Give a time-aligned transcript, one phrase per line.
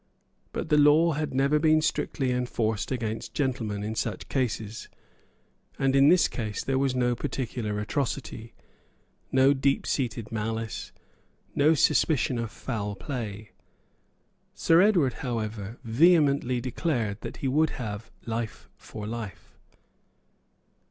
[0.51, 4.89] But the law had never been strictly enforced against gentlemen in such cases;
[5.77, 8.55] and in this case there was no peculiar atrocity,
[9.31, 10.91] no deep seated malice,
[11.53, 13.51] no suspicion of foul play.
[14.55, 19.55] Sir Edward, however, vehemently declared that he would have life for life.